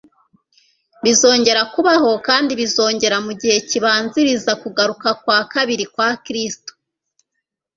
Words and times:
bizongera 1.03 1.61
kubaho; 1.73 2.11
kandi 2.27 2.51
biziyongera 2.59 3.17
mu 3.25 3.31
gihe 3.41 3.57
kibanziriza 3.69 4.51
kugaruka 4.61 5.07
kwa 5.21 5.39
kabiri 5.53 5.85
kwa 5.93 6.09
Kristo. 6.25 6.71